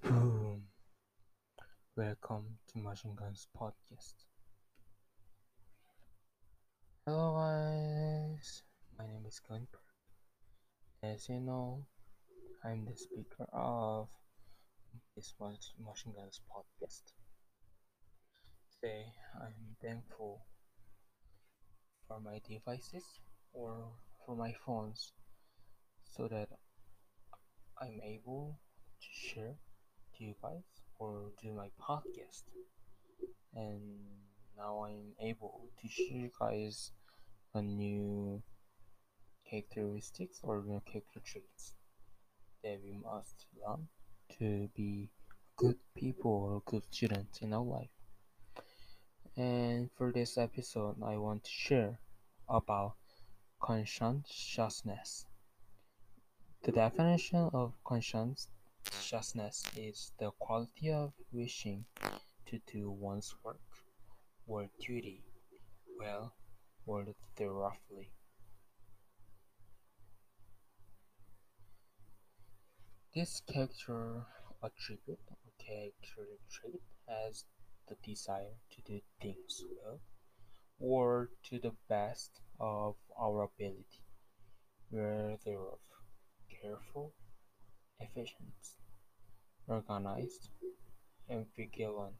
[0.00, 0.62] Boom!
[1.96, 4.24] Welcome to Machine Guns Podcast.
[7.04, 8.62] Hello, guys.
[8.98, 9.68] My name is Park.
[11.02, 11.84] As you know,
[12.64, 14.08] I'm the speaker of
[15.14, 17.12] this Mach- Machine Guns Podcast.
[18.72, 19.12] Today,
[19.42, 20.46] I'm thankful
[22.08, 23.20] for my devices
[23.52, 23.92] or
[24.24, 25.12] for my phones
[26.04, 26.48] so that
[27.78, 28.58] I'm able
[29.00, 29.56] to share
[30.22, 30.62] you guys
[30.98, 32.44] or do my podcast.
[33.54, 33.82] And
[34.56, 36.92] now I'm able to show you guys
[37.54, 38.42] a new
[39.48, 41.74] characteristics or new character traits
[42.62, 43.88] that we must learn
[44.38, 45.10] to be
[45.56, 47.90] good people or good students in our life.
[49.36, 51.98] And for this episode, I want to share
[52.48, 52.94] about
[53.60, 55.26] conscientiousness.
[56.64, 57.72] The definition of
[58.84, 61.84] conscientiousness is the quality of wishing
[62.46, 63.60] to do one's work
[64.46, 65.22] or duty
[65.98, 66.34] well
[66.86, 67.06] or
[67.36, 68.12] thoroughly.
[73.14, 74.26] This character
[74.62, 77.44] attribute or character trait has
[77.88, 80.00] the desire to do things well
[80.80, 84.02] or to the best of our ability,
[84.90, 85.78] where thereof
[86.62, 87.12] careful,
[88.00, 88.54] efficient,
[89.66, 90.50] organized,
[91.28, 92.14] and vigilant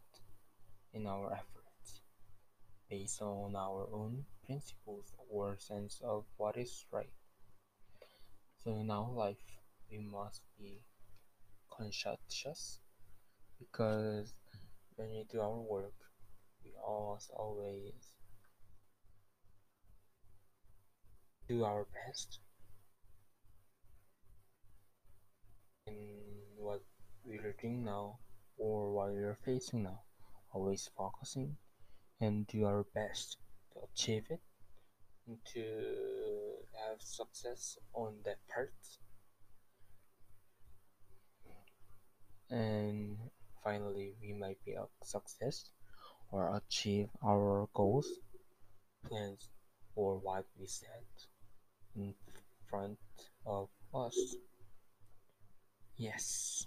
[0.92, 2.00] in our efforts,
[2.88, 7.12] based on our own principles or sense of what is right.
[8.58, 9.42] So in our life,
[9.90, 10.82] we must be
[11.70, 12.78] conscientious
[13.58, 14.34] because
[14.96, 15.94] when we do our work,
[16.64, 18.14] we must always
[21.48, 22.38] do our best
[25.86, 25.94] in
[26.56, 26.82] what
[27.24, 28.18] doing now
[28.58, 30.00] or what are facing now.
[30.52, 31.56] Always focusing
[32.20, 33.38] and do our best
[33.72, 34.40] to achieve it
[35.26, 35.64] and to
[36.74, 38.72] have success on that part.
[42.50, 43.16] And
[43.64, 45.70] finally, we might be a success
[46.30, 48.08] or achieve our goals,
[49.08, 49.48] plans,
[49.94, 51.04] or what we set
[51.96, 52.14] in
[52.68, 52.98] front
[53.46, 54.36] of us.
[55.96, 56.61] Yes,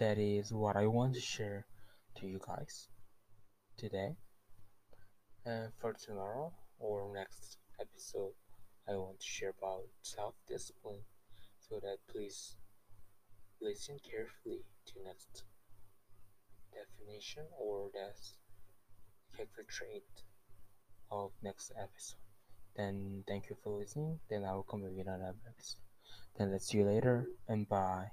[0.00, 1.66] that is what I want to share
[2.16, 2.88] to you guys
[3.76, 4.16] today.
[5.44, 8.32] And for tomorrow or next episode,
[8.88, 11.02] I want to share about self discipline
[11.58, 12.56] so that please
[13.60, 15.44] listen carefully to next
[16.72, 18.16] definition or that
[19.36, 20.24] character trait
[21.10, 22.24] of next episode.
[22.74, 24.20] Then thank you for listening.
[24.30, 25.82] Then I will come with another episode.
[26.38, 28.12] Then let's see you later and bye.